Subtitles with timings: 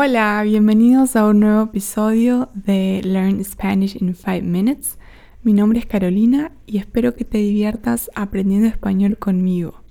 [0.00, 4.96] Hola, bienvenidos a un nuevo episodio de Learn Spanish in 5 Minutes.
[5.42, 9.82] Mi nombre es Carolina y espero que te diviertas aprendiendo español conmigo.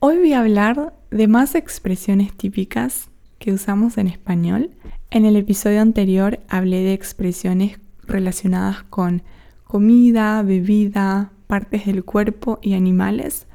[0.00, 4.72] Hoy voy a hablar de más expresiones típicas que usamos en español.
[5.08, 9.22] En el episodio anterior hablé de expresiones relacionadas con
[9.64, 13.46] comida, bebida, partes del cuerpo y animales.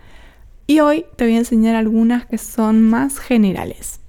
[0.66, 4.00] Y hoy te voy a enseñar algunas que son más generales.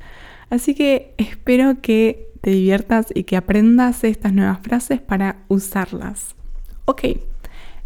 [0.50, 6.34] Así que espero que te diviertas y que aprendas estas nuevas frases para usarlas.
[6.84, 7.04] Ok,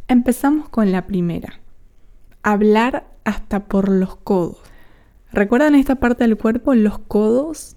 [0.09, 1.61] empezamos con la primera.
[2.43, 4.59] Hablar hasta por los codos.
[5.33, 7.77] ¿Recuerdan esta parte del cuerpo, los codos?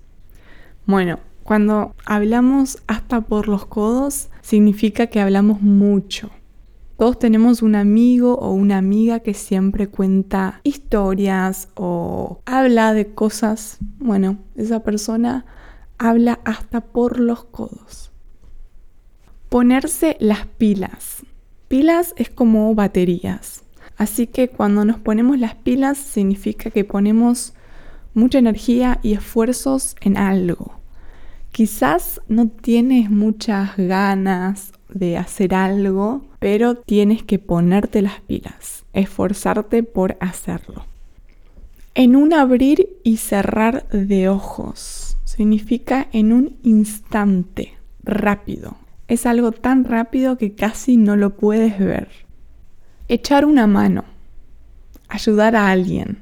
[0.86, 6.32] Bueno, cuando hablamos hasta por los codos, significa que hablamos mucho.
[7.02, 13.80] Todos tenemos un amigo o una amiga que siempre cuenta historias o habla de cosas.
[13.98, 15.48] Bueno, esa persona
[15.98, 18.12] habla hasta por los codos.
[19.50, 21.26] Ponerse las pilas.
[21.68, 23.64] Pilas es como baterías.
[23.98, 27.56] Así que cuando nos ponemos las pilas significa que ponemos
[28.14, 30.80] mucha energía y esfuerzos en algo.
[31.52, 39.84] Quizás no tienes muchas ganas de hacer algo, pero tienes que ponerte las pilas, esforzarte
[39.84, 40.86] por hacerlo.
[41.94, 48.78] En un abrir y cerrar de ojos significa en un instante, rápido.
[49.08, 52.10] Es algo tan rápido que casi no lo puedes ver.
[53.08, 54.06] Echar una mano,
[55.10, 56.20] ayudar a alguien.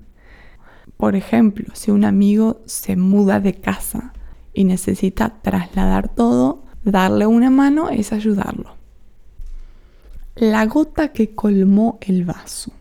[0.97, 4.13] Por ejemplo, si un amigo se muda de casa
[4.53, 8.75] y necesita trasladar todo, Darle una mano es ayudarlo.
[10.35, 12.71] La gota que colmó el vaso.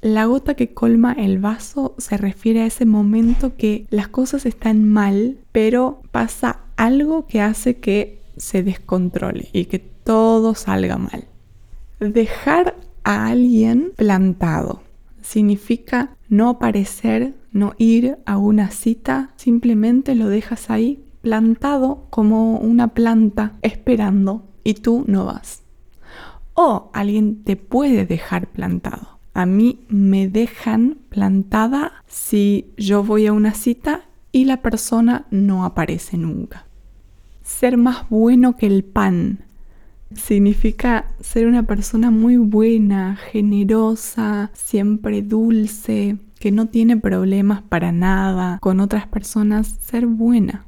[0.00, 4.88] La gota que colma el vaso se refiere a ese momento que las cosas están
[4.88, 11.24] mal, pero pasa algo que hace que se descontrole y que todo salga mal.
[11.98, 14.82] Dejar a alguien plantado
[15.20, 22.88] significa no aparecer, no ir a una cita, simplemente lo dejas ahí plantado como una
[22.88, 25.62] planta esperando y tú no vas.
[26.54, 29.18] O alguien te puede dejar plantado.
[29.34, 34.02] A mí me dejan plantada si yo voy a una cita
[34.32, 36.66] y la persona no aparece nunca.
[37.42, 39.44] Ser más bueno que el pan
[40.14, 48.58] significa ser una persona muy buena, generosa, siempre dulce, que no tiene problemas para nada
[48.60, 50.67] con otras personas, ser buena.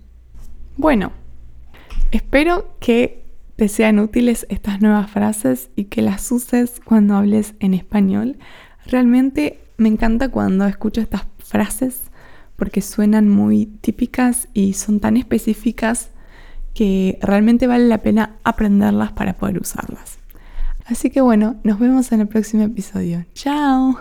[0.80, 1.12] Bueno,
[2.10, 3.22] espero que
[3.56, 8.38] te sean útiles estas nuevas frases y que las uses cuando hables en español.
[8.86, 12.04] Realmente me encanta cuando escucho estas frases
[12.56, 16.12] porque suenan muy típicas y son tan específicas
[16.72, 20.18] que realmente vale la pena aprenderlas para poder usarlas.
[20.86, 23.26] Así que bueno, nos vemos en el próximo episodio.
[23.34, 23.98] ¡Chao!